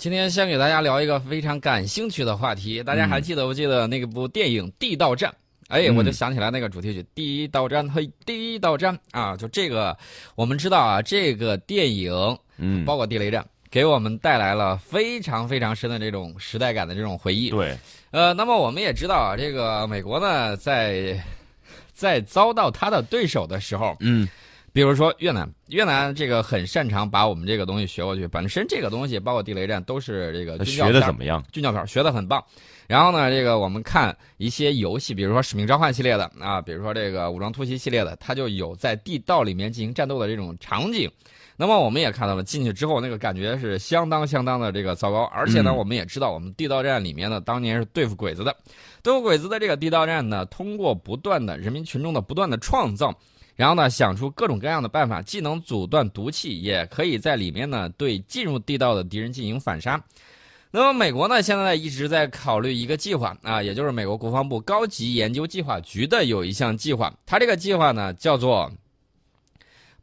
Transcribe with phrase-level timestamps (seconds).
[0.00, 5.30] 今天先给大家聊一个非常感兴趣的话题，大家还记得不记得那个部电影《地道战》？
[5.68, 8.98] 哎，我就想起来那个主题曲《地道战》嘿，地道战。
[9.10, 9.94] 啊，就这个，
[10.36, 12.14] 我们知道啊，这个电影，
[12.56, 17.50] 嗯，包括地雷战，给我们带来了非常非常深的这种时代感的这种回忆。
[17.50, 17.76] 对，
[18.10, 21.22] 呃，那么我们也知道啊，这个美国呢，在
[21.92, 24.26] 在遭到他的对手的时候，嗯，
[24.72, 31.42] 比如说越南，越南这个很擅长把我们这个东西学过去，本身这个东西包括地雷战都是这个学的怎么样？
[31.52, 32.42] 军教片学的很棒。
[32.86, 41.10] 然后呢，这个我们看一些游戏，比如说《使命召唤》系列的啊，比如说这个《武装突袭》系列的，它就有在地道里面进行战斗的这种场景。
[41.56, 45.24] 那么我们也看到了，进去之后那个感觉是相当相当的这个糟糕。
[45.24, 48.56] 而且呢，嗯我们也知道，我们地道战里面呢，当年是对付鬼子的，
[49.02, 53.12] 对付鬼子的这个地道战呢，通过不断的人民群众的不断的创造。
[53.60, 60.02] 然后呢，想出各种各样的办法，既能阻断毒气，也可以在里面呢对进入地道的敌人进行反杀。
[60.70, 68.72] 那么美国呢，现在一直在考虑一个计划啊，也就是美国国防部高级研究计划局的有一项计划，它这个计划呢叫做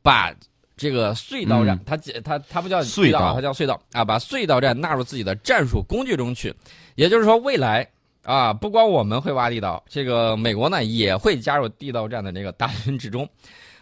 [0.04, 0.32] 把
[0.76, 6.54] 这个隧道战，嗯它它它不叫隧道它叫隧道啊，把隧道战纳入自己的战术工具中去，
[6.94, 7.90] 也就是说未来。
[8.28, 13.26] 啊，不光我们会挖地道，这个美国呢也会加入地道战的这个大军之中，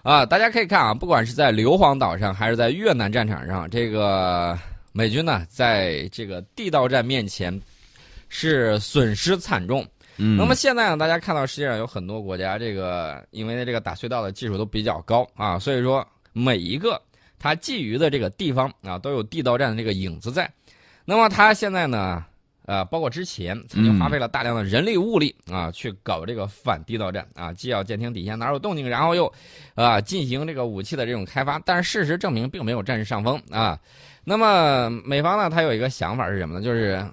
[0.04, 4.56] 啊，大家可以看啊，不管是在硫磺岛上还是在越南战场上，这个
[4.92, 7.60] 美军呢在这个地道战面前
[8.30, 9.84] 是损失惨重。
[10.18, 17.02] 嗯，那么现在呢，大家看到世界上有很多国家，这个因为这个打隧道的技术都比较高啊，所以说每一个
[17.40, 20.48] 它觊觎的这个地方啊，都有地道战的这个影子在。
[21.04, 22.24] 那么它现在呢？
[22.66, 29.32] 呃，包括之前曾经花费了大量的人力物力啊，去搞这个反地道战啊，既要监听底下哪有动静，然后又，
[29.76, 33.80] 啊，进行这个武器的这种开发，但是事实证明并没有占上风啊。
[34.24, 36.66] 那么美方呢，他有一个想法是什么呢？
[36.66, 37.06] 就是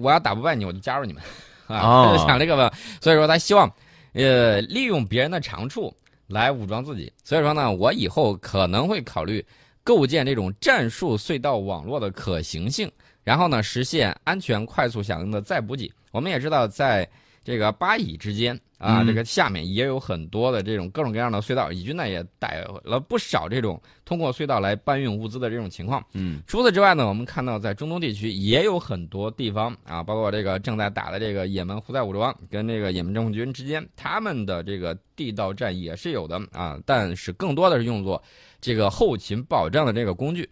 [0.00, 1.20] 我要打不败你，我就加入你们，
[1.66, 2.72] 啊，哦他就想这个吧。
[3.00, 3.68] 所以说他希望，
[4.12, 5.92] 呃，利用别人的长处
[6.28, 7.12] 来武装自己。
[7.24, 9.44] 所以说呢，我以后可能会考虑
[9.82, 12.88] 构建这种战术隧道网络的可行性。
[13.22, 15.90] 然后呢，实现安全、快速响应的再补给。
[16.10, 17.08] 我们也知道，在
[17.42, 26.04] 这个巴以之间啊，嗯这个下面也有很多的这种各种各样的隧道，以军呢也逮了不少这种通过隧道来搬运物资的这种情况。
[26.12, 38.22] 嗯除此之外呢，我们看到在中东地区也有很多地方啊，包括这个正在打的这个也门胡塞武装跟这个也门政府军之间，他们的这个地道战也是有的啊，但是更多的是用作
[38.60, 40.48] 这个后勤保障的这个工具。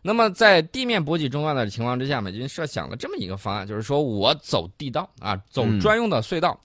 [0.00, 6.58] 那么在地面补给中断的情况之下，美军设想了这么一个方案，就是说我走地道啊，走专用的隧道。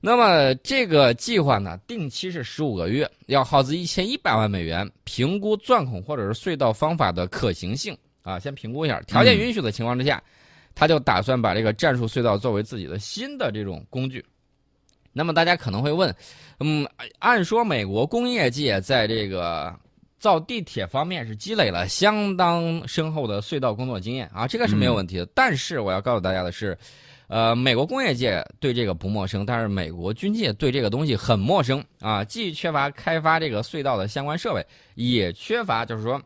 [0.00, 10.20] 那么这个计划呢，定期是十五个月，要耗资一千一百万美元，评估钻孔或者是隧道方法的可行性啊，先评估一下，条件允许的情况之下，
[10.74, 14.24] 他就打算把这个战术隧道作为自己的新的这种工具。
[15.12, 16.12] 那么大家可能会问，
[16.58, 16.84] 嗯，
[17.20, 19.72] 按说美国工业界在这个
[20.22, 25.26] 造地铁方面是积累了相当深厚的隧道工作经验啊，这个是没有问题的。
[25.34, 26.78] 但是我要告诉大家的是，
[27.26, 36.22] 呃，美国工业界对这个不陌生，但是美国军界对这个东西很陌生啊，既缺乏开发这个隧道的相关设备，也缺乏就是说，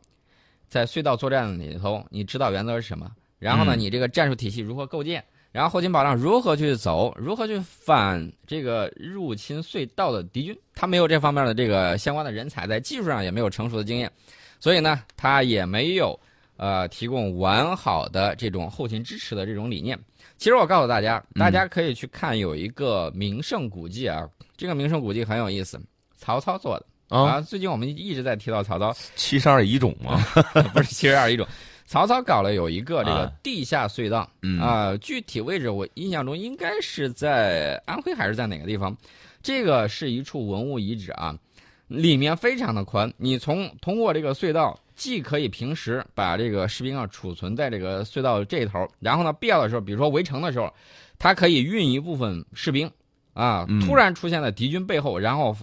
[0.69, 3.11] 在隧道作战里头，你指导原则是什么？
[3.39, 5.25] 然后呢，嗯你这个战术体系如何构建？
[5.56, 7.15] 然后后勤保障如何去走？
[7.17, 10.59] 如何去反这个入侵隧道的敌军？
[10.75, 14.12] 他没有这方面的这个相关的人才，在技术上也没有成熟的经验，
[14.61, 16.21] 所以呢，他也没有
[16.59, 19.99] 呃提供完好的这种后勤支持的这种理念。
[20.37, 24.28] 其实我告诉大家，大家可以去看有一个名胜古迹啊，
[24.59, 25.81] 这个名胜古迹很有意思，
[26.19, 27.41] 曹操做的啊，啊。
[27.41, 30.22] 最近我们一直在提到曹操，七十二遗种吗，
[30.75, 31.49] 不是七十二一种。
[31.86, 38.94] 曹操搞了有一个这个啊地下隧道嗯啊、具体位置我印象中应该是在安徽还是在哪个地方？
[39.42, 41.38] 这个是一处文物遗址啊，
[41.86, 50.72] 里面非常的宽，你从通过这个隧道，既可以平时把这个士兵啊储存在这个隧道这一头，然后呢必要的时候，比如说围城的时候，
[51.18, 52.91] 它可以运一部分士兵
[53.32, 55.56] 啊嗯，突然出现在敌军背后，然后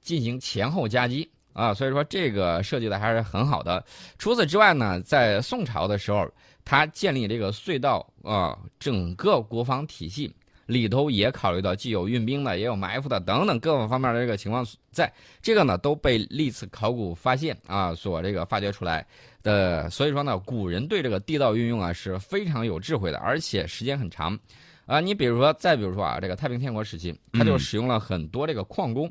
[0.00, 1.30] 进行前后夹击。
[1.52, 3.84] 啊，所以说这个设计的还是很好的。
[4.18, 6.28] 除此之外呢，在宋朝的时候，
[6.64, 10.32] 他建立这个隧道啊，整个国防体系
[10.66, 15.12] 里头也考虑到既有运兵的，也有埋伏的等等各个方面的这个情况在，
[15.42, 19.04] 这个呢都被历次考古发现啊所这个发掘出来
[19.42, 19.90] 的。
[19.90, 24.38] 所以说呢，古人对这个地道运用啊是非常有智慧的，而且时间很长。
[24.86, 29.08] 啊，你比如说，再比如说啊，这个太平天国时期，他就嗯使用了很多这个矿工。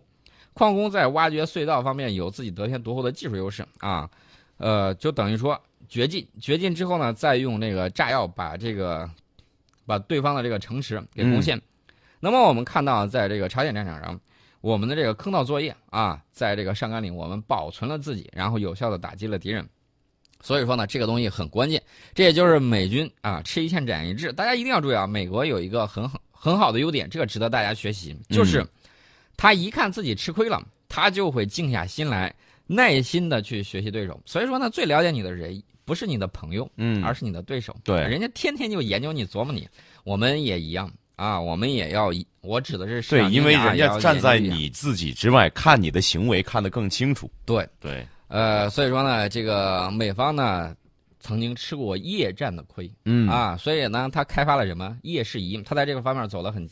[0.60, 4.10] 矿工在挖掘隧道方面有自己得天独厚的技术优势啊，
[4.58, 5.58] 呃，就等于说
[5.88, 9.10] 掘进，掘进之后呢，再用那个炸药把这个
[9.86, 11.62] 把对方的这个城池给攻陷。
[12.20, 14.20] 那么我们看到，在这个朝鲜战场上，
[14.60, 19.66] 我们的这个坑道作业啊，在这个上甘岭，我们保存了自己，然后有效的打击了敌人。
[20.42, 21.82] 所以说呢，这个东西很关键。
[22.14, 24.34] 这也就是美军啊，吃一堑长一智。
[24.34, 28.68] 大家一定要注意啊，美国有一个很好很好的优点，这个值得大家学习，就是
[29.40, 32.36] 他一看自己吃亏了，他就会静下心来，
[32.68, 34.22] 耐心的去学习对手。
[34.26, 37.74] 所以说呢，最了解你的人不是你的朋友，嗯，而是你的对手。
[37.86, 39.66] 对，人家天天就研究你、琢磨你。
[40.04, 47.32] 我们也一样啊，我们也要，我指的是对，因为人家站在你自己之外，看你的行为看得更清楚。
[47.46, 50.76] 对，对，呃，所以说呢，这个美方呢
[51.22, 56.68] 曾经吃过夜战的亏，嗯啊，所以呢，他开发了什么夜视仪，他在这个方面走了很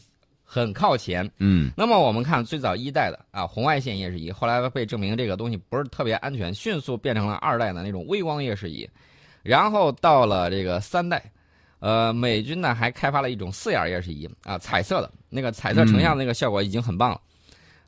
[0.50, 1.30] 很靠前。
[1.40, 1.70] 嗯。
[1.76, 8.90] 那么我们看最早一代的啊红外线夜视仪，后来被证明这个东西不是特别安全，迅速变成了二代的那种微光夜视仪，
[9.44, 11.22] 然后到了这个三代，
[11.80, 17.20] 呃，美军呢还开发了一种四眼夜视仪啊，彩色的那个彩色成像的那个效果已经很棒了。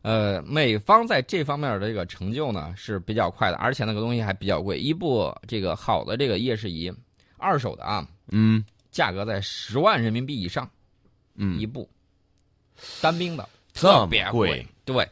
[0.01, 6.93] 呃，美方在这方面的这个成就呢是比较快的，而且那个东西还比较贵，一部这个好的这个夜视仪，
[7.37, 8.63] 二手的啊，嗯。
[8.91, 10.67] 价格在十万人民币以上
[11.35, 11.59] 嗯。
[11.59, 11.87] 一嗯，部，
[13.01, 15.07] 单兵的特别贵，对，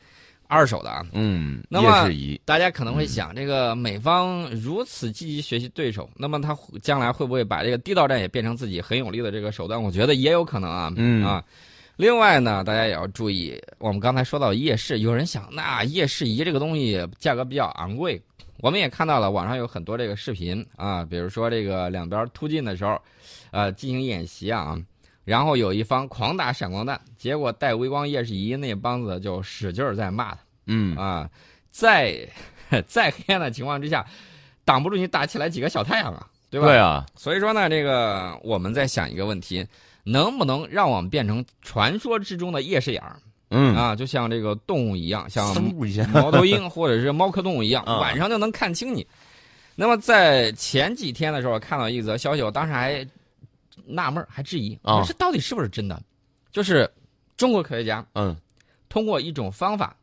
[0.48, 1.06] 二手的啊。
[1.14, 9.82] 嗯，那么夜视仪，大家可能会想，这个美方如此积极学习对手，那么他将来会不会把这个地道战也变成自己很有利的这个手段？
[9.82, 11.44] 我觉得也有可能啊，嗯啊。
[11.98, 18.22] 另外呢，大家也要注意，我们刚才说到夜视，有人想，那夜视仪这个东西价格比较昂贵，
[18.60, 23.02] 我们也看到了网上有很多这个视频啊，比如说这个两边突进的时候，
[23.50, 24.80] 呃，进行演习啊，
[25.28, 30.38] 然后有一方狂打闪光弹，结果带微光夜视仪那帮子就使劲儿在骂他。
[30.68, 31.30] 嗯啊，
[31.70, 32.18] 在
[32.88, 34.06] 在黑暗的情况之下，
[34.64, 36.68] 挡不住你打起来几个小太阳啊，对吧？
[36.68, 39.68] 对啊，所以说呢，这个我们在想一个问题，
[40.06, 43.20] 能不能让我们变成传说之中的夜视眼儿、
[43.50, 43.94] 嗯，啊？
[43.94, 45.46] 就像这个动物一样，像
[46.14, 49.06] 猫 头鹰或者是猫科动物一样，啊晚上就能看清你。
[49.76, 53.06] 那么在前几天的时候，看到一则消息，我当时还
[53.88, 55.04] 纳闷儿，还质疑，啊。
[55.08, 56.02] 这到底是不是真的？
[56.52, 56.90] 就是
[57.36, 58.36] 中国科学家嗯。
[58.90, 59.96] 通过一种方法，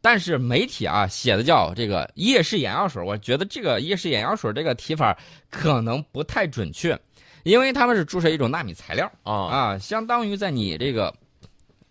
[0.00, 5.16] 但是媒体啊写的叫这个夜视眼药水，我觉得这个夜视眼药水这个提法
[5.50, 6.98] 可能不太准确，
[7.44, 9.10] 因为他们是注射一种纳米材料。
[9.22, 9.32] 啊。
[9.32, 11.14] 啊，相当于在你这个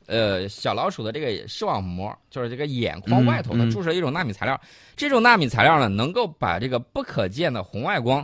[0.06, 3.72] 呃小老鼠的这个视网膜，就是这个眼眶外头，它嗯嗯。
[3.72, 4.60] 注射一种纳米材料，
[4.98, 8.24] 这种纳米材料呢能够把这个不可见的红外光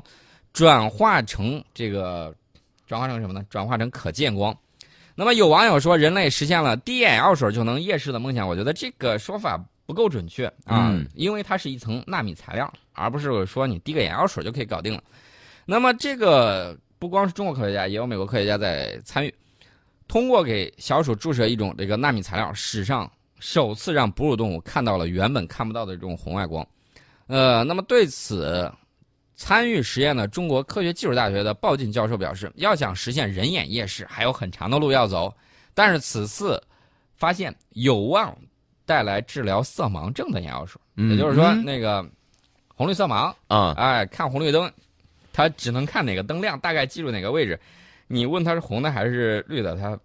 [0.52, 2.36] 转化成这个
[2.90, 3.46] 转化成什么呢？
[3.52, 4.56] 转化成可见光。
[5.14, 15.04] 那么有网友说，人类实现了滴眼药水就能夜视的梦想，我觉得这个说法不够准确啊，嗯因为它是一层纳米材料，而不是说你滴个眼药水就可以搞定了。
[15.68, 19.32] 那么这个不光是中国科学家，也有美国科学家在参与，
[20.08, 23.08] 通过给小鼠注射一种这个纳米材料，史上
[23.40, 26.68] 首次让哺乳动物看到了原本看不到的这种红外光。
[27.28, 28.72] 呃，那么对此。
[29.40, 35.34] 参与实验的中国科学技术大学的鲍进教授表示，要想实现人眼夜视，还有很长的路要走。
[35.74, 36.62] 但是此次
[37.16, 38.38] 发现有望
[38.86, 42.06] 带来治疗色盲症的眼药水，嗯也就是说，嗯那个
[42.76, 44.70] 红绿色盲，啊，哎，看红绿灯，
[45.32, 47.58] 他只能看哪个灯亮，大概记住哪个位置。
[48.08, 49.98] 你问他是红的还是绿的，他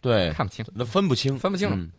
[0.00, 0.64] 对，看不清。
[0.72, 1.92] 那分不清，分不清了嗯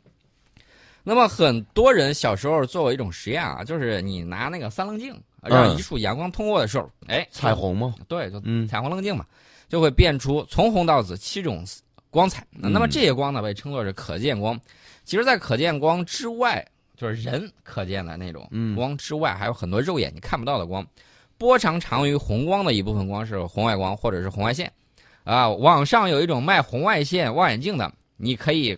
[1.04, 7.96] 那么很多人小时候做过一种实验啊，就是你拿那个三棱镜，嗯让一束阳光通过的时候，哎，彩虹吗？
[8.08, 9.26] 对，就嗯彩虹棱镜嘛，
[9.68, 11.64] 就会变出从红到紫七种
[12.10, 12.46] 光彩。
[12.52, 14.60] 那么这些光呢，被称作是可见光。
[15.04, 16.66] 其实，在可见光之外，
[16.96, 20.86] 就是人可见的那种嗯光之外，还有很多肉眼你看不到的光。
[21.38, 24.72] 波长长于红光的一部分光是红外光或者是红外线。
[25.24, 28.78] 啊，网上有一种卖红外线望远镜的，你可以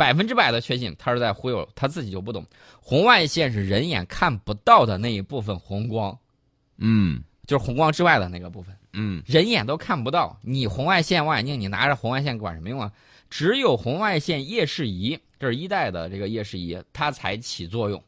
[0.00, 2.42] 百分之百的确信他是在忽悠，他自己就不懂。
[2.80, 6.18] 红外线是人眼看不到的那一部分红光，
[6.78, 8.74] 嗯就是红光之外的那个部分。
[8.94, 12.90] 嗯人眼都看不到，你红外线望远镜，你拿着红外线管什么用啊？
[13.28, 18.02] 只有红外线夜视仪，这是一代的这个夜视仪，它才起作用。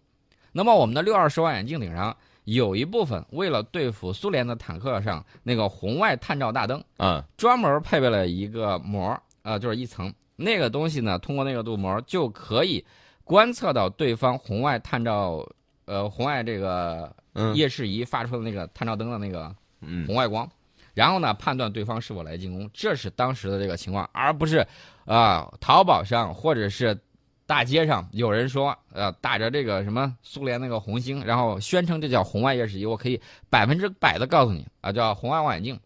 [0.51, 10.11] 那么我们的六二式望远镜顶上有一部分，为了对付苏联的坦克上那个红外探照大灯，啊专门配备了一个膜，呃，就是一层。
[10.37, 12.85] 那个东西呢，通过那个镀膜就可以
[13.25, 15.47] 观测到对方红外探照，
[15.85, 17.55] 呃，红外这个嗯。
[17.55, 20.07] 夜视仪发出的那个探照灯的那个嗯。
[20.07, 20.49] 红外光，
[20.95, 24.67] 然后呢判断对方是否来进攻，这是当时的这个情况，而不是
[25.05, 26.99] 啊、淘宝上或者是
[27.45, 33.21] 大街上有人说，呃，打着这个什么苏联那个红星，然后宣称这叫红外夜视仪，我可以
[33.51, 35.79] 百分之百的告诉你啊，叫红外望远镜、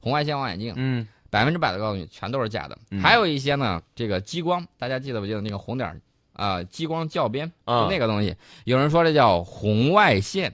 [0.00, 2.76] 红外线望远镜，嗯，百分之百的告诉你，全都是假的。
[2.90, 5.98] 嗯还有一些呢，这个激光，大家记得不记得那个红点儿
[6.34, 10.52] 啊、激光教鞭，啊就那个东西，有人说这叫红外线，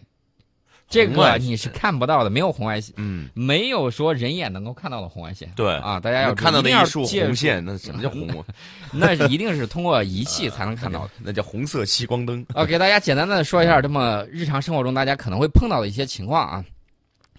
[0.88, 5.50] 这个你是看不到的，没有红外线，嗯，没有说人眼能够看到的红外线。
[5.56, 8.44] 对啊，大家要看到一定要那一束借助，红线，那什么叫红？
[8.94, 11.10] 那是一定是通过仪器才能看到的。
[11.24, 12.46] 那叫红色吸光灯。
[12.54, 16.64] 啊，给大家简单的说一下这么日常生活中大家可能会碰到的一些情况啊。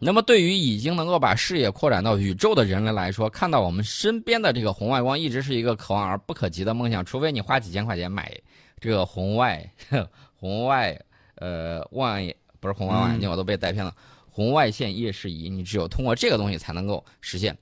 [0.02, 7.04] 那么，对于已经能够把视野扩展到宇宙的人类来说，看到我们身边的这个红外光，一直是一个可望而不可及的梦想。
[7.04, 8.32] 除非你花几千块钱买
[8.80, 9.70] 这个红外
[10.34, 10.98] 红外
[11.36, 13.94] 呃望远不是红外望远镜，我都被带偏了。
[14.32, 17.56] 红外线夜视仪，你只有通过这个东西才能够实现。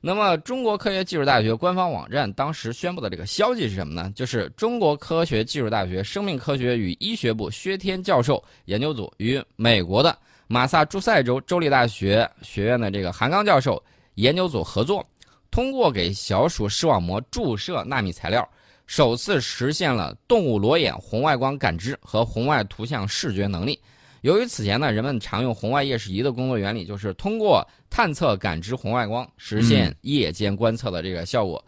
[0.00, 4.12] 那么，中国科学技术大学官方网站当时宣布的这个消息是什么呢？
[4.16, 13.82] 就是中国科学技术大学生命科学与医学部薛天教授研究组与美国的马萨诸塞州州立大学学院的这个韩刚教授
[14.14, 15.04] 研究组合作，
[15.50, 18.46] 通过给小鼠视网膜注射纳米材料，
[18.86, 23.80] 首次实现了动物裸眼红外光感知和红外图像视觉能力。
[24.20, 31.62] 由于此前呢，人们常用红外夜视仪的工作原理就是通过探测感知红外光，实现夜间观测的这个效果。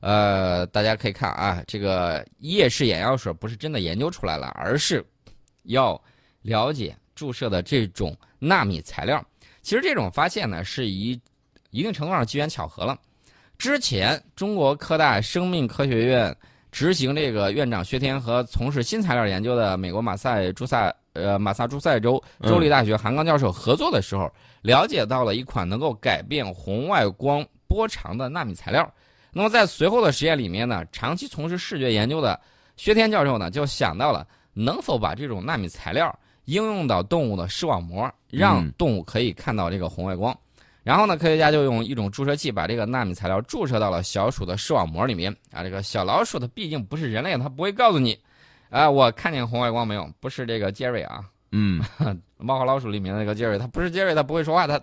[0.00, 5.04] 呃，大家可以看啊，这个夜视眼药水不是真的研究出来了，而是
[5.64, 6.00] 要
[6.42, 9.22] 了解注射的这种纳米材料。
[9.60, 11.20] 其实这种发现呢，是一
[11.68, 12.98] 一定程度上机缘巧合了。
[13.58, 16.34] 之前中国科大生命科学院
[16.72, 28.90] 执行这个院长薛天和从事新材料研究的美国马赛诸塞呃马萨诸塞州州立大学韩刚教授合作的时候，了解到了一款能够改变红外光波长的纳米材料。
[29.30, 32.40] 那么在随后的实验里面呢，长期从事视觉研究的
[32.78, 36.18] 薛天教授呢，就想到了能否把这种纳米材料
[36.50, 40.36] 应用到动物的视网膜，让嗯动物可以看到这个红外光。
[40.82, 45.62] 然后呢，科学家就用一种注射器把这个纳米材料注射到了小鼠的视网膜里面啊。
[45.62, 48.18] 这个小老鼠它毕竟不是人类，它不会告诉你，
[48.68, 50.10] 啊，我看见红外光没有？
[50.18, 51.80] 不是这个杰瑞啊，嗯
[52.36, 54.80] 猫和老鼠里面的那个杰瑞，它不是杰瑞，它不会说话，它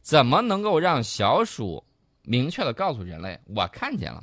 [0.00, 1.82] 怎么能够让小鼠
[2.22, 4.22] 明确的告诉人类我看见了？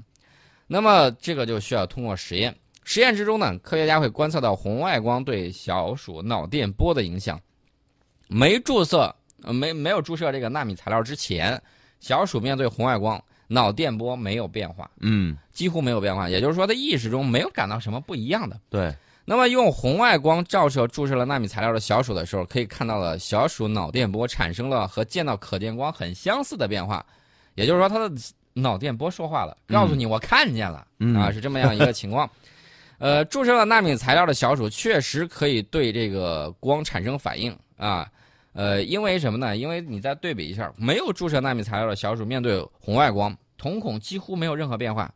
[0.65, 2.55] 那么这个就需要通过实验。
[2.91, 7.39] 实验之中呢，科学家会观测到红外光对小鼠脑电波的影响。
[8.27, 11.62] 没注射呃没没有注射这个纳米材料之前，
[12.00, 18.60] 小鼠面对红外光脑电波没有变化，嗯，几乎没有变化，也就是说它意识中没有感到什么不一样的。
[18.72, 18.91] 对，
[19.24, 27.05] 那么用红外光照射注射了纳米材料的小鼠的时候，可以看到了小鼠脑电波产生了和见到可见光很相似的变化，
[27.53, 28.12] 也就是说它的
[28.53, 32.27] 脑电波说话了，告诉你我看见了、嗯啊，是这么样一个情况。
[33.00, 38.08] 呃，注射了纳米材料的小鼠确实可以对这个光产生反应啊。
[38.53, 39.56] 呃，因为什么呢？
[39.56, 45.12] 因为你再对比一下，没有注射纳米材料的小鼠面对红外光，瞳孔几乎没有任何变化。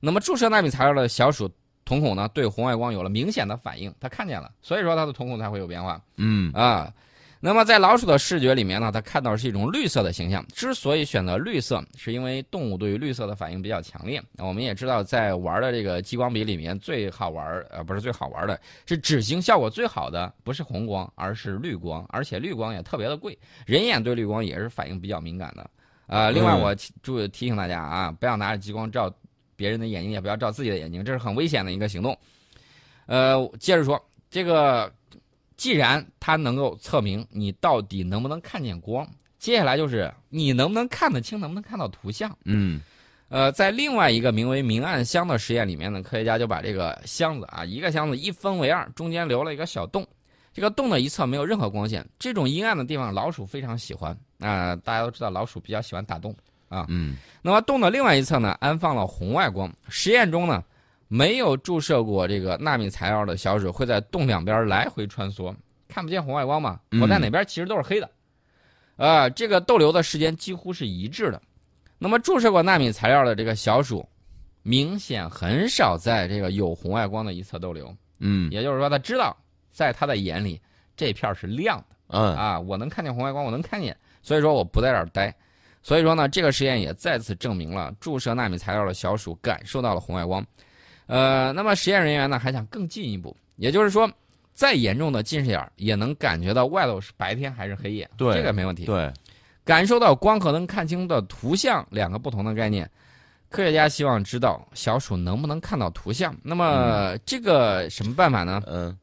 [0.00, 1.50] 那么注射纳米材料的小鼠
[1.84, 6.90] 瞳孔呢，对红外光有了明显的反应，它看见了，所以说它的瞳孔才会有变化嗯啊。
[7.38, 10.44] 那么在老鼠的视觉里面呢，它看到是一种绿色的形象。
[10.48, 14.20] 之所以选择绿色，是因为动物对于绿色的反应比较强烈。
[14.38, 25.70] 我们也知道，在玩的这个激光笔里面，最好玩呃不是最好玩的，是指型效果最好的，不是红光，而是绿光，而且绿光也特别的贵，人眼对绿光也是反应比较敏感的。
[26.06, 29.12] 呃，另外嗯我提注意提醒大家啊，不要拿着激光照
[29.56, 32.16] 别人的眼睛，也不要照自己的眼睛，这是很危险的一个行动。
[33.06, 34.92] 呃，接着说，这个
[35.56, 39.06] 既然它能够测明你到底能不能看见光，
[39.38, 42.36] 接下来就是你能不能看得清，能不能看到图像。
[42.44, 42.80] 嗯
[43.28, 50.06] 呃，在另外一个名为明暗箱的实验里面呢，科学家就把这个箱子啊，一个箱子一分为二，中间留了一个小洞。
[50.54, 56.34] 这个洞的一侧没有任何光线，这种阴暗的地方老鼠非常喜欢啊、大家都知道老鼠比较喜欢打洞
[56.68, 56.86] 啊。
[56.88, 59.70] 嗯那么洞的另外一侧呢，安放了红外光。
[59.88, 60.62] 实验中呢，
[61.08, 65.54] 没有注射过这个纳米材料的小鼠会在洞两边来回穿梭，
[65.88, 66.80] 看不见红外光嘛？
[66.90, 68.10] 嗯我在哪边其实都是黑的，
[68.96, 71.40] 啊、这个逗留的时间几乎是一致的。
[71.98, 74.06] 那么注射过纳米材料的这个小鼠，
[74.62, 79.36] 明显很少在这个有红外光的一侧逗留，嗯也就是说，他知道
[79.70, 80.60] 在他的眼里
[80.96, 81.96] 这片是亮的。
[82.08, 85.34] 嗯啊，我能看见红外光，我能看见，所以说我不在这儿待。
[85.82, 90.44] 所以说呢，这个实验也再次证明了注射纳米材料的小鼠感受到了红外光。
[91.06, 94.10] 呃，那么实验人员呢还想更进一步，也就是说，
[94.54, 98.84] 再严重的近视眼也能感觉到外头是白天还是黑夜，对这个没问题。
[98.84, 99.12] 对，
[99.64, 102.90] 感受到光和能看清的图像两个不同的概念。
[103.48, 106.36] 科学家希望知道小鼠能不能看到图像。
[106.42, 108.60] 那么这个什么办法呢？
[108.66, 108.94] 嗯，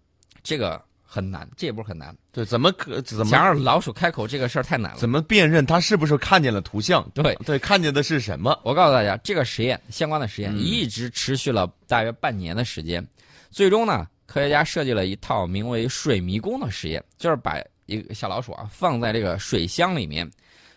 [0.44, 0.80] 这个
[1.14, 2.16] 很难，这也不是很难。
[2.32, 4.98] 对，怎么可怎么想让老鼠开口这个事儿太难了。
[4.98, 7.08] 怎么辨认它是不是看见了图像？
[7.14, 8.60] 对对，看见的是什么？
[8.64, 13.08] 我告诉大家，这个实验相关的实验嗯一直持续了大约半年的时间，
[13.52, 20.28] 最终呢，科学家设计了一套名为“水迷宫”的实验，就是把一个小老鼠啊放在这个水箱里面，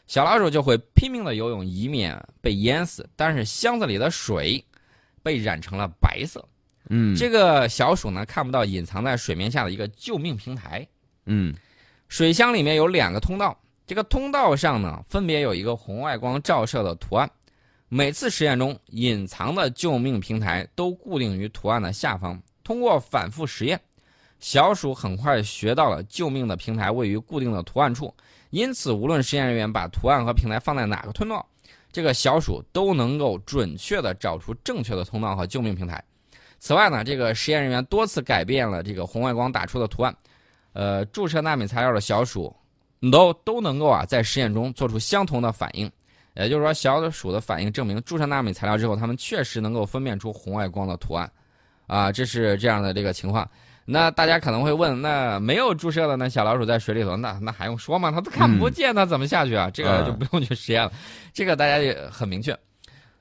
[0.07, 3.09] 小老鼠就会拼命的游泳，以免被淹死。
[3.17, 4.63] 但是箱子里的水
[5.23, 6.47] 被染成了白色，
[6.89, 10.87] 嗯，这个小鼠呢看不到隐藏在水面下的一个救命平台。
[11.27, 11.55] 嗯
[12.09, 17.29] 水箱里面有两个通道，这个通道上呢分别有一个红外光照射的图案。
[17.89, 22.41] 每次实验中，隐藏的救命平台都固定于图案的下方。
[22.63, 23.81] 通过反复实验，
[24.41, 28.13] 小鼠很快学到了救命的平台位于固定的图案处，
[28.51, 31.47] 因此无论实验人员把图案和平台放在哪个通道，
[31.93, 36.03] 这个小鼠都能够准确地找出正确的通道和救命平台。
[36.67, 40.13] 此外呢，这个实验人员多次改变了这个红外光打出的图案。
[40.73, 42.53] 呃，注射纳米材料的小鼠
[43.13, 45.89] 都都能够啊在实验中做出相同的反应，
[46.35, 51.31] 也就是说，小鼠的反应证明注射纳米材料之后，它们确实能够分辨出红外光的图案，
[51.87, 53.49] 啊，这是这样的这个情况。
[53.85, 58.11] 那大家可能会问，那没有注射的那小老鼠在水里头，那那还用说吗？
[58.11, 59.71] 它都看不见，它怎么下去啊？
[59.73, 60.91] 这个就不用去实验了，
[61.33, 62.53] 这个大家也很明确，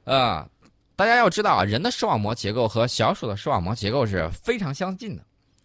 [0.04, 0.48] 啊、
[0.96, 5.24] 大家要知道啊，人的视网膜结构和小鼠的视网膜结构是非常相近的。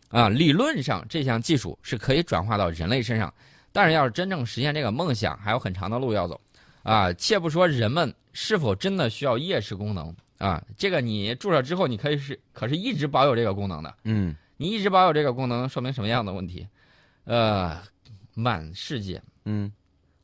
[0.08, 3.32] 啊，理论上这项技术是可以转化到人类身上，
[3.70, 6.40] 但是要是真正实现这个梦想，还有很长的路要走。
[6.82, 13.94] 啊，且不说人们是否真的需要夜视功能啊，这个你注射之后，你可以是可是一直保有这个功能的。
[14.04, 16.66] 嗯你一直保有这个功能，说明什么样的问题？
[17.25, 17.80] 呃，
[18.34, 19.70] 满世界嗯，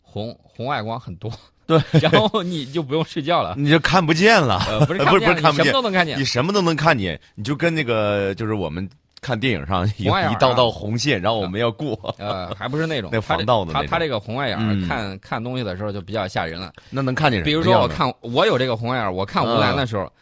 [0.03, 1.31] 红红外光很多，
[1.93, 3.55] 对，然后你就不用睡觉了。
[3.59, 5.73] 你就看不见了，呃，不是看不是见什么 不是看不见。
[5.73, 6.19] 都能看见。
[6.19, 6.25] 你。
[6.25, 8.89] 什么都能看见，你就跟那个就是我们
[9.21, 10.07] 看电影上一
[10.39, 13.11] 道道红线，然后我们要过，呃，还不是那种。
[13.13, 13.89] 那防盗的那种。
[13.89, 16.73] 它它这个红外眼看看东西的时候就比较吓人了。
[16.91, 17.63] 那能看见什么比如？
[17.63, 20.13] 说我看我有这个红外眼儿，我看吴楠的时候，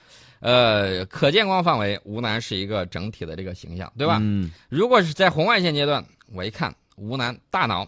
[0.40, 4.19] 呃，可见光范围吴楠是一个整体的这个形象，对吧？
[4.23, 4.50] 嗯。
[4.71, 7.86] 如果是在红外线阶段，我一看吴楠大脑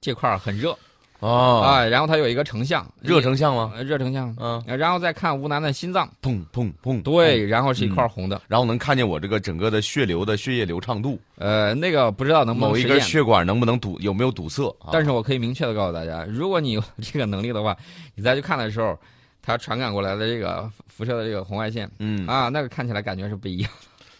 [0.00, 0.76] 这块儿很热
[1.20, 3.72] 哦，啊，然后它有一个成像，热成像吗？
[3.74, 12.84] 呃热成像，嗯，呃然后再看吴楠的心脏，砰砰砰，对，然后是一块红的，然后能看见我这个整个的血流的血液流畅度，呃，那个不知道能不能某一。
[12.84, 14.68] 根血管能不能堵，有没有堵塞？
[14.80, 14.90] 啊。
[14.92, 17.76] 但是我可以明确的告诉大家，如果你有这个能力的话，
[18.14, 18.96] 你再去看的时候，
[19.42, 22.26] 它传感过来的这个辐射的这个红外线嗯。
[22.26, 23.70] 啊，那个看起来感觉是不一样。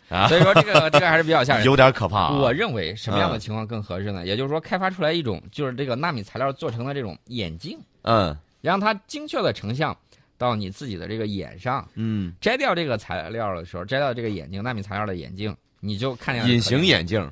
[0.08, 1.64] 啊，所以说这个这个还是比较吓人。
[1.64, 2.38] 有点可怕啊。
[2.38, 4.26] 我认为什么样的情况更合适呢？
[4.26, 9.96] 也就是说，开发出来一种就是这个纳米材料做成的这种眼镜，嗯让它精确的成像
[10.36, 11.88] 到你自己的这个眼上。
[11.94, 17.30] 嗯，摘掉这个材料的时候，摘掉这个眼镜纳米材料的眼镜，你就看见了隐形眼镜，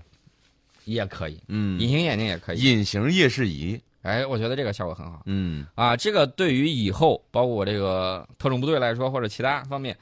[0.85, 2.62] 也可以，嗯，隐形眼镜也可以。
[2.62, 5.97] 隐形夜视仪，哎，我觉得这个效果很好嗯啊。
[5.97, 9.97] 这个对于以后包括我这个特种部队来说，或者其他方面，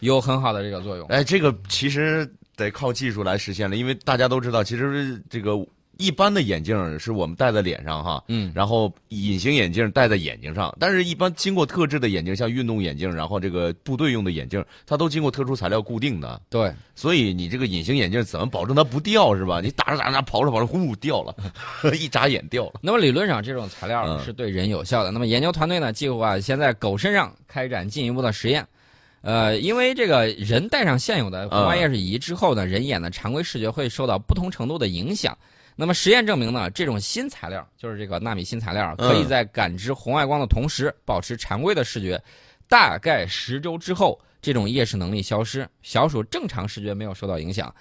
[0.00, 1.06] 有很好的这个作用。
[1.08, 5.52] 哎，这个其实得靠技术来实现了，因为大家都知道，其实这个
[5.98, 19.62] 一般的眼镜是我们戴在脸上哈，嗯，然后隐形眼镜戴在眼睛上，但是一般经过特制的眼镜，像运动眼镜，然后这个部队用的眼镜，它都经过特殊材料固定的，对，所以你这个隐形眼镜怎么保证它不掉是吧？
[19.62, 21.34] 你打着打着跑着跑着，呼掉了，
[21.98, 22.80] 一眨眼掉了。
[22.82, 25.10] 那么理论上这种材料嗯是对人有效的。
[25.10, 28.66] 那么研究团队呢，计划先在狗身上开展进一步的实验。
[29.26, 35.36] 呃，因为这个人戴上现有的红外夜视仪之后呢，人眼的常规视觉会受到不同程度的影响。
[35.74, 42.22] 那么实验证明呢，这种新材料就是这个纳米新材料，可以在感知红外光的同时保持常规的视觉。
[42.68, 47.74] 大概十周之后，这种夜视能力消失，小鼠正常视觉没有受到影响。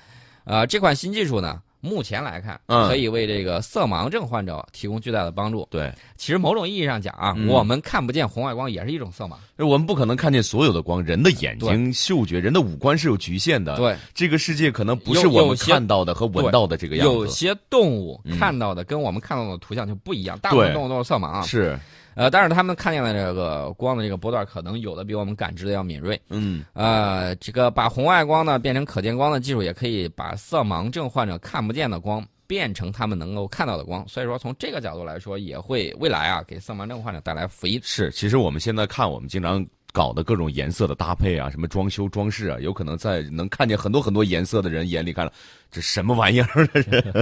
[0.45, 5.67] 呃，这款新技术呢，目前来看，嗯可以为这个色盲症患者提供巨大的帮助。
[5.69, 9.33] 对，其实某种意义上讲啊，嗯我们看不见红外光也是一种色盲。
[9.57, 17.13] 我们不可能看见所有的光，人的眼睛、嗅觉、人的五官是有局限的。，对，这个世界可能不是我们看到的和闻到的这个样子。
[17.13, 21.41] 有些动物嗯看到的跟我们看到的图像就不一样，大部分动物都是色盲啊。
[21.43, 21.79] 是，
[22.15, 26.19] 呃，但是他们看见的这个光的这个波段，可能有的比我们感知的要敏锐。
[26.29, 34.07] 嗯呃，这个把红外光呢变成可见光的技术，也可以把色盲症患者看不见的光变成他们能够看到的光。
[34.07, 37.79] 所以说，从这个角度来说，也会未来啊给色盲症患者带来福音。
[37.83, 38.09] 是。
[38.11, 45.33] 其实我们现在看，我们经常搞的各种颜色的搭配啊，什么装修装饰啊，有可能在能看见很多很多颜色的人眼里看了，
[45.69, 46.69] 这什么玩意儿？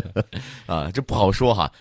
[0.67, 1.71] 啊，这不好说哈。